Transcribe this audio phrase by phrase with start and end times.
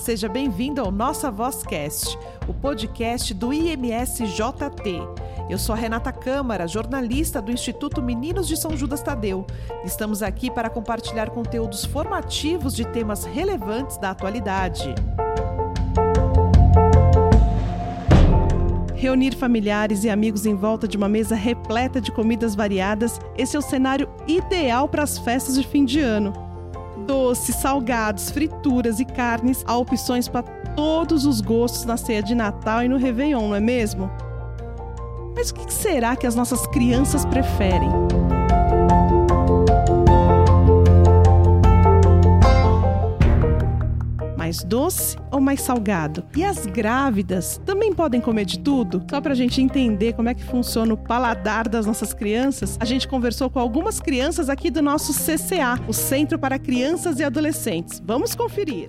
[0.00, 2.18] Seja bem-vindo ao Nossa Vozcast,
[2.48, 4.98] o podcast do IMSJT.
[5.48, 9.46] Eu sou Renata Câmara, jornalista do Instituto Meninos de São Judas Tadeu.
[9.84, 14.94] Estamos aqui para compartilhar conteúdos formativos de temas relevantes da atualidade.
[18.94, 23.58] Reunir familiares e amigos em volta de uma mesa repleta de comidas variadas, esse é
[23.58, 26.49] o cenário ideal para as festas de fim de ano.
[27.06, 30.42] Doces, salgados, frituras e carnes, há opções para
[30.74, 34.10] todos os gostos na ceia de Natal e no Réveillon, não é mesmo?
[35.34, 38.09] Mas o que será que as nossas crianças preferem?
[44.64, 46.24] Doce ou mais salgado?
[46.36, 49.04] E as grávidas também podem comer de tudo?
[49.08, 52.84] Só para a gente entender como é que funciona o paladar das nossas crianças, a
[52.84, 58.02] gente conversou com algumas crianças aqui do nosso CCA, o Centro para Crianças e Adolescentes.
[58.04, 58.88] Vamos conferir.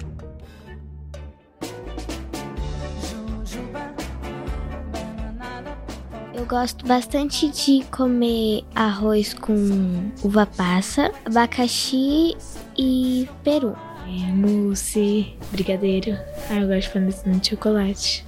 [6.34, 12.36] Eu gosto bastante de comer arroz com uva passa, abacaxi
[12.76, 13.76] e peru.
[14.12, 16.18] É, mousse, brigadeiro.
[16.50, 18.26] Ah, eu gosto de panetone de chocolate.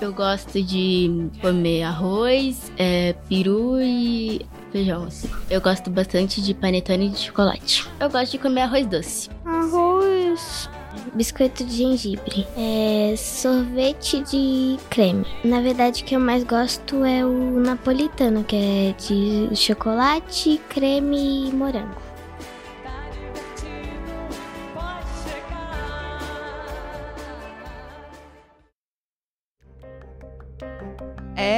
[0.00, 5.04] Eu gosto de comer arroz, é, peru e feijão.
[5.04, 5.28] Assim.
[5.50, 7.88] Eu gosto bastante de panetone de chocolate.
[7.98, 9.30] Eu gosto de comer arroz doce.
[9.44, 10.68] Arroz,
[11.14, 15.26] biscoito de gengibre, é, sorvete de creme.
[15.44, 21.48] Na verdade, o que eu mais gosto é o napolitano, que é de chocolate, creme
[21.48, 22.03] e morango.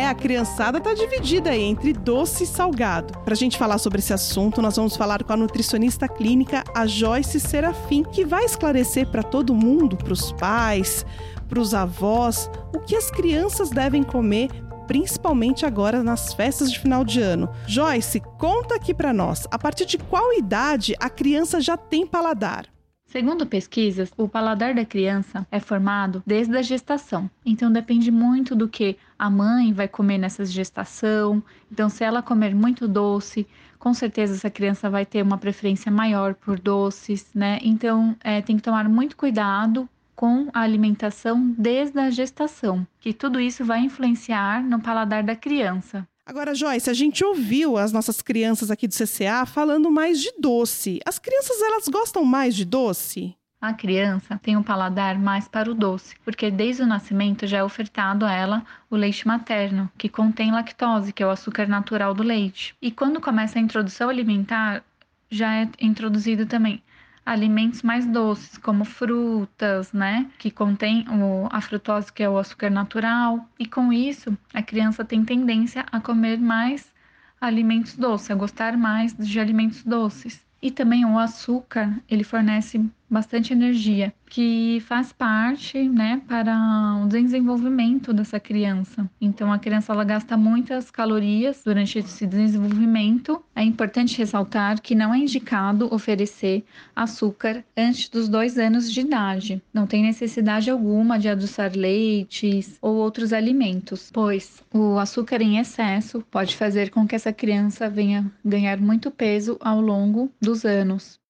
[0.07, 3.12] A criançada tá dividida aí entre doce e salgado.
[3.25, 7.41] Pra gente falar sobre esse assunto, nós vamos falar com a nutricionista clínica, a Joyce
[7.41, 11.05] Serafim, que vai esclarecer para todo mundo, para os pais,
[11.49, 14.49] para os avós, o que as crianças devem comer
[14.87, 17.50] principalmente agora nas festas de final de ano.
[17.66, 22.75] Joyce, conta aqui para nós, a partir de qual idade a criança já tem paladar?
[23.16, 27.31] Segundo pesquisas, o paladar da criança é formado desde a gestação.
[27.47, 31.43] Então depende muito do que a mãe vai comer nessa gestação.
[31.72, 33.47] Então, se ela comer muito doce,
[33.78, 37.59] com certeza essa criança vai ter uma preferência maior por doces, né?
[37.62, 43.41] Então, é, tem que tomar muito cuidado com a alimentação desde a gestação, que tudo
[43.41, 46.06] isso vai influenciar no paladar da criança.
[46.26, 50.98] Agora, Joyce, a gente ouviu as nossas crianças aqui do CCA falando mais de doce.
[51.06, 53.37] As crianças, elas gostam mais de doce?
[53.60, 57.65] A criança tem um paladar mais para o doce, porque desde o nascimento já é
[57.65, 62.25] ofertado a ela o leite materno, que contém lactose, que é o açúcar natural do
[62.25, 62.75] leite.
[62.82, 64.82] E quando começa a introdução alimentar,
[65.31, 66.82] já é introduzido também
[67.26, 72.70] alimentos mais doces, como frutas, né, que contém o, a frutose, que é o açúcar
[72.70, 76.94] natural, e com isso a criança tem tendência a comer mais
[77.41, 80.41] alimentos doces, a gostar mais de alimentos doces.
[80.62, 88.12] E também o açúcar, ele fornece bastante energia, que faz parte, né, para o desenvolvimento
[88.12, 89.09] dessa criança.
[89.21, 93.43] Então a criança ela gasta muitas calorias durante esse desenvolvimento.
[93.55, 96.65] É importante ressaltar que não é indicado oferecer
[96.95, 99.62] açúcar antes dos dois anos de idade.
[99.72, 106.25] Não tem necessidade alguma de adoçar leites ou outros alimentos, pois o açúcar em excesso
[106.31, 111.21] pode fazer com que essa criança venha ganhar muito peso ao longo dos anos.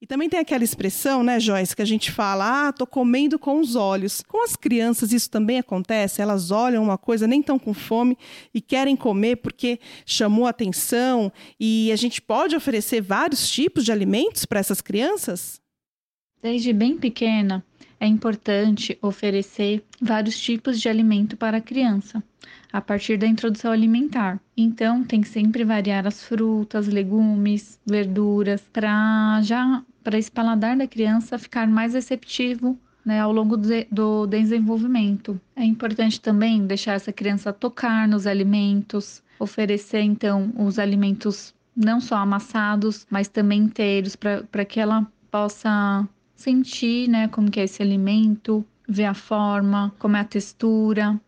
[0.00, 3.58] E também tem aquela expressão, né, Joyce, que a gente fala, ah, tô comendo com
[3.58, 4.20] os olhos.
[4.20, 8.16] Com as crianças isso também acontece, elas olham uma coisa, nem tão com fome
[8.52, 14.44] e querem comer porque chamou atenção e a gente pode oferecer vários tipos de alimentos
[14.44, 15.60] para essas crianças?
[16.42, 17.64] Desde bem pequena,
[17.98, 22.22] é importante oferecer vários tipos de alimento para a criança,
[22.72, 24.40] a partir da introdução alimentar.
[24.56, 30.86] Então, tem que sempre variar as frutas, legumes, verduras, para já para esse paladar da
[30.86, 35.40] criança ficar mais receptivo né, ao longo do, desenvolvimento.
[35.54, 42.16] É importante também deixar essa criança tocar nos alimentos, oferecer então os alimentos não só
[42.16, 48.64] amassados, mas também inteiros, para que ela possa sentir, né, como que é esse alimento,
[48.88, 51.20] ver a forma, como é a textura.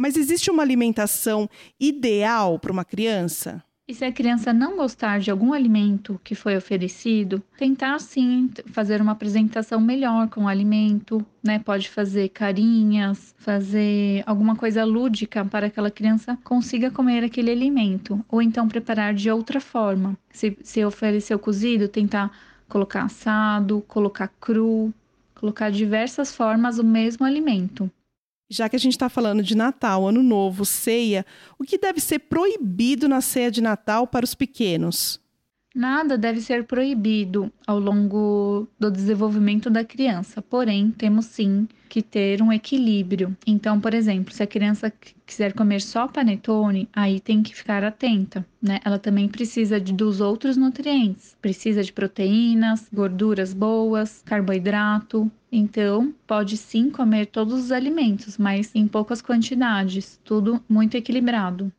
[0.00, 1.46] Mas existe uma alimentação
[1.78, 3.62] ideal para uma criança?
[3.86, 9.02] E se a criança não gostar de algum alimento que foi oferecido, tentar sim fazer
[9.02, 11.58] uma apresentação melhor com o alimento, né?
[11.58, 18.24] Pode fazer carinhas, fazer alguma coisa lúdica para que aquela criança consiga comer aquele alimento,
[18.26, 20.16] ou então preparar de outra forma.
[20.30, 20.80] Se, se
[21.38, 22.30] cozido, tentar
[22.70, 24.94] colocar assado, colocar cru,
[25.34, 27.90] colocar diversas formas o mesmo alimento.
[28.50, 31.24] Já que a gente está falando de Natal, Ano Novo, ceia,
[31.56, 35.20] o que deve ser proibido na ceia de Natal para os pequenos?
[35.74, 42.42] Nada deve ser proibido ao longo do desenvolvimento da criança, porém, temos sim que ter
[42.42, 43.36] um equilíbrio.
[43.46, 44.92] Então, por exemplo, se a criança
[45.24, 48.80] quiser comer só panetone, aí tem que ficar atenta, né?
[48.84, 55.30] Ela também precisa de, dos outros nutrientes, precisa de proteínas, gorduras boas, carboidrato.
[55.52, 61.72] Então, pode sim comer todos os alimentos, mas em poucas quantidades, tudo muito equilibrado.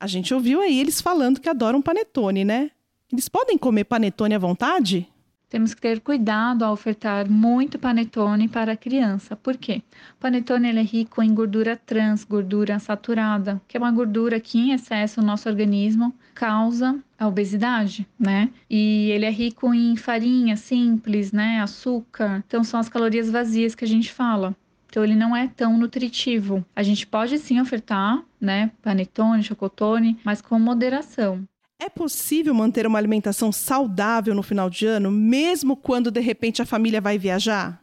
[0.00, 2.70] A gente ouviu aí eles falando que adoram panetone, né?
[3.10, 5.08] Eles podem comer panetone à vontade?
[5.48, 9.34] Temos que ter cuidado ao ofertar muito panetone para a criança.
[9.34, 9.82] Por quê?
[10.16, 14.72] O panetone é rico em gordura trans, gordura saturada, que é uma gordura que em
[14.72, 18.50] excesso no nosso organismo causa a obesidade, né?
[18.68, 21.62] E ele é rico em farinha simples, né?
[21.62, 22.44] Açúcar.
[22.46, 24.54] Então são as calorias vazias que a gente fala.
[24.90, 26.62] Então ele não é tão nutritivo.
[26.76, 31.46] A gente pode sim ofertar, né, panetone, chocotone, mas com moderação.
[31.80, 36.66] É possível manter uma alimentação saudável no final de ano, mesmo quando de repente a
[36.66, 37.80] família vai viajar?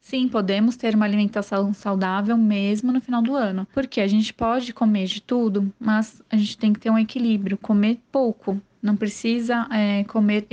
[0.00, 3.68] Sim, podemos ter uma alimentação saudável mesmo no final do ano.
[3.74, 7.58] Porque a gente pode comer de tudo, mas a gente tem que ter um equilíbrio,
[7.58, 8.58] comer pouco.
[8.82, 10.46] Não precisa é, comer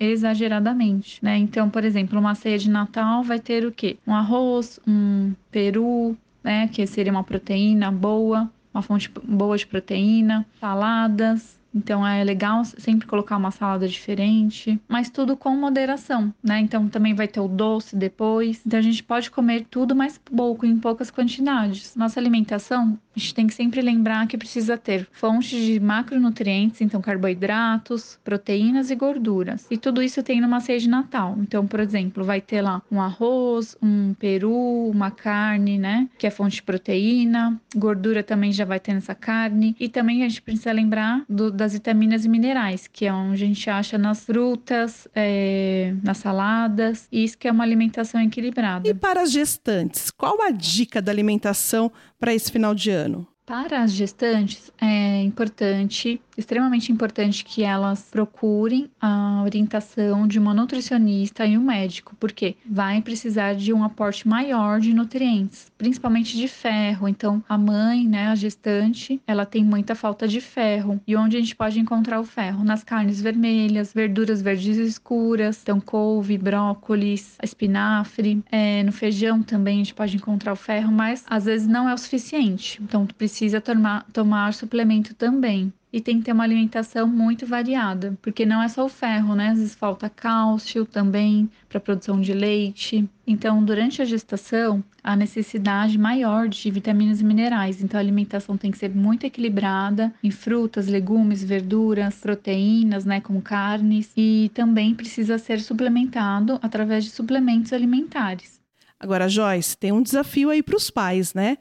[0.00, 1.36] exageradamente, né?
[1.36, 3.98] Então, por exemplo, uma ceia de Natal vai ter o quê?
[4.06, 6.66] Um arroz, um peru, né?
[6.68, 13.06] Que seria uma proteína boa, uma fonte boa de proteína, saladas, então é legal sempre
[13.06, 16.60] colocar uma salada diferente, mas tudo com moderação, né?
[16.60, 18.62] Então também vai ter o doce depois.
[18.64, 21.94] Então a gente pode comer tudo mais pouco, em poucas quantidades.
[21.96, 27.00] Nossa alimentação, a gente tem que sempre lembrar que precisa ter fontes de macronutrientes, então
[27.00, 29.66] carboidratos, proteínas e gorduras.
[29.70, 31.36] E tudo isso tem numa ceia de Natal.
[31.40, 36.08] Então, por exemplo, vai ter lá um arroz, um peru, uma carne, né?
[36.18, 37.60] Que é fonte de proteína.
[37.74, 39.76] Gordura também já vai ter nessa carne.
[39.78, 43.42] E também a gente precisa lembrar do, da das vitaminas e minerais, que é onde
[43.42, 48.86] a gente acha nas frutas, é, nas saladas, isso que é uma alimentação equilibrada.
[48.86, 51.90] E para as gestantes, qual a dica da alimentação
[52.20, 53.26] para esse final de ano?
[53.46, 61.46] Para as gestantes, é importante, extremamente importante que elas procurem a orientação de uma nutricionista
[61.46, 67.08] e um médico, porque vai precisar de um aporte maior de nutrientes, principalmente de ferro.
[67.08, 71.00] Então, a mãe, né, a gestante, ela tem muita falta de ferro.
[71.06, 72.64] E onde a gente pode encontrar o ferro?
[72.64, 78.42] Nas carnes vermelhas, verduras verdes escuras, então couve, brócolis, espinafre.
[78.50, 81.94] É, no feijão também a gente pode encontrar o ferro, mas às vezes não é
[81.94, 82.80] o suficiente.
[82.82, 85.72] Então, precisa tomar, tomar suplemento também.
[85.94, 89.50] E tem que ter uma alimentação muito variada, porque não é só o ferro, né?
[89.50, 93.08] Às vezes falta cálcio também para a produção de leite.
[93.24, 97.80] Então, durante a gestação, há necessidade maior de vitaminas e minerais.
[97.80, 103.40] Então, a alimentação tem que ser muito equilibrada em frutas, legumes, verduras, proteínas, né, como
[103.40, 108.60] carnes, e também precisa ser suplementado através de suplementos alimentares.
[108.98, 111.56] Agora, Joyce, tem um desafio aí para os pais, né?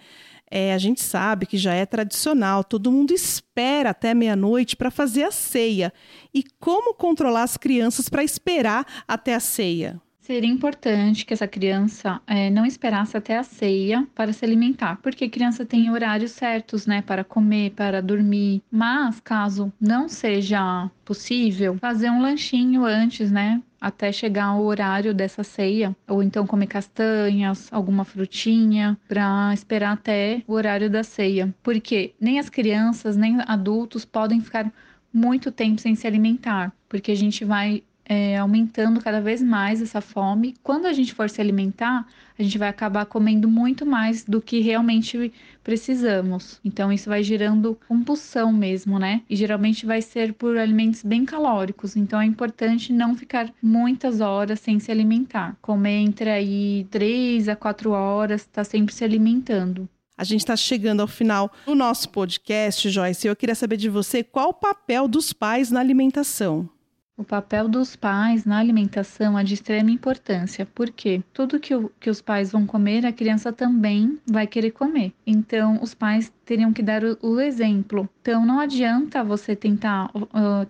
[0.55, 5.23] É, a gente sabe que já é tradicional, todo mundo espera até meia-noite para fazer
[5.23, 5.91] a ceia.
[6.31, 9.99] E como controlar as crianças para esperar até a ceia?
[10.19, 15.25] Seria importante que essa criança é, não esperasse até a ceia para se alimentar, porque
[15.25, 18.61] a criança tem horários certos, né, para comer, para dormir.
[18.69, 25.43] Mas caso não seja possível, fazer um lanchinho antes, né, até chegar o horário dessa
[25.43, 32.15] ceia, ou então comer castanhas, alguma frutinha, para esperar até o horário da ceia, porque
[32.17, 34.71] nem as crianças nem adultos podem ficar
[35.13, 40.01] muito tempo sem se alimentar, porque a gente vai é, aumentando cada vez mais essa
[40.01, 40.55] fome.
[40.63, 42.05] Quando a gente for se alimentar,
[42.37, 45.31] a gente vai acabar comendo muito mais do que realmente
[45.63, 46.59] precisamos.
[46.63, 49.21] Então, isso vai gerando compulsão mesmo, né?
[49.29, 51.95] E geralmente vai ser por alimentos bem calóricos.
[51.95, 55.55] Então, é importante não ficar muitas horas sem se alimentar.
[55.61, 59.87] Comer entre aí 3 a 4 horas, tá sempre se alimentando.
[60.15, 63.27] A gente está chegando ao final do nosso podcast, Joyce.
[63.27, 66.69] Eu queria saber de você qual o papel dos pais na alimentação.
[67.15, 72.09] O papel dos pais na alimentação é de extrema importância, porque tudo que, o, que
[72.09, 75.13] os pais vão comer, a criança também vai querer comer.
[75.25, 78.09] Então, os pais teriam que dar o, o exemplo.
[78.19, 80.11] Então, não adianta você tentar,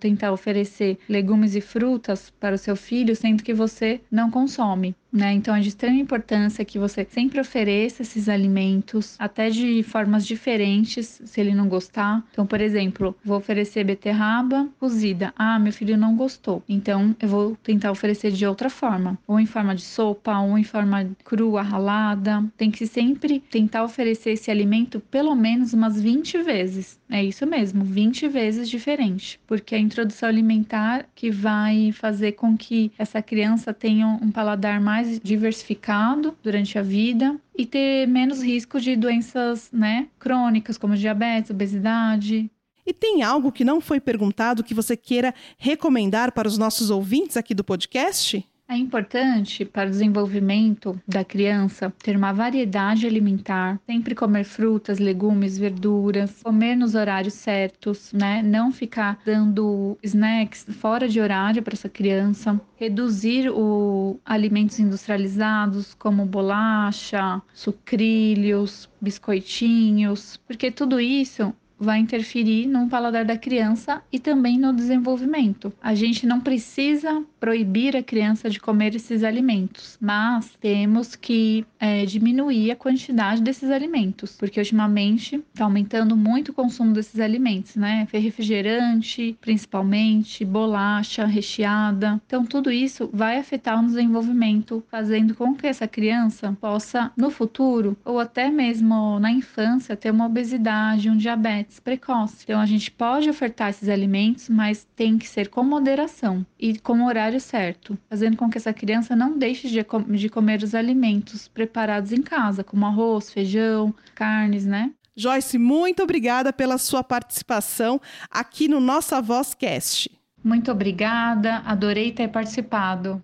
[0.01, 4.93] tentar oferecer legumes e frutas para o seu filho, sendo que você não consome.
[5.13, 5.33] Né?
[5.33, 11.21] Então é de extrema importância que você sempre ofereça esses alimentos, até de formas diferentes,
[11.23, 12.23] se ele não gostar.
[12.31, 15.33] Então, por exemplo, vou oferecer beterraba cozida.
[15.37, 16.63] Ah, meu filho não gostou.
[16.67, 20.63] Então, eu vou tentar oferecer de outra forma, ou em forma de sopa, ou em
[20.63, 22.43] forma crua, ralada.
[22.57, 26.99] Tem que sempre tentar oferecer esse alimento pelo menos umas 20 vezes.
[27.09, 32.91] É isso mesmo, 20 vezes diferente, porque a introdução alimentar que vai fazer com que
[32.97, 38.95] essa criança tenha um paladar mais diversificado durante a vida e ter menos risco de
[38.95, 42.49] doenças, né, crônicas como diabetes, obesidade.
[42.85, 47.37] E tem algo que não foi perguntado que você queira recomendar para os nossos ouvintes
[47.37, 48.45] aqui do podcast?
[48.73, 55.59] É importante para o desenvolvimento da criança ter uma variedade alimentar, sempre comer frutas, legumes,
[55.59, 58.41] verduras, comer nos horários certos, né?
[58.41, 66.25] Não ficar dando snacks fora de horário para essa criança, reduzir o alimentos industrializados como
[66.25, 71.53] bolacha, sucrilhos, biscoitinhos, porque tudo isso
[71.83, 75.71] vai interferir no paladar da criança e também no desenvolvimento.
[75.81, 82.05] A gente não precisa proibir a criança de comer esses alimentos, mas temos que é,
[82.05, 88.07] diminuir a quantidade desses alimentos, porque ultimamente está aumentando muito o consumo desses alimentos, né?
[88.11, 92.21] Refrigerante, principalmente, bolacha recheada.
[92.25, 97.97] Então, tudo isso vai afetar o desenvolvimento, fazendo com que essa criança possa, no futuro,
[98.05, 102.43] ou até mesmo na infância, ter uma obesidade, um diabetes precoce.
[102.43, 107.05] Então, a gente pode ofertar esses alimentos, mas tem que ser com moderação e com
[107.05, 109.85] horário horário certo, fazendo com que essa criança não deixe de,
[110.17, 114.91] de comer os alimentos preparados em casa, como arroz, feijão, carnes, né?
[115.15, 120.09] Joyce, muito obrigada pela sua participação aqui no Nossa Voz Cast.
[120.43, 123.23] Muito obrigada, adorei ter participado.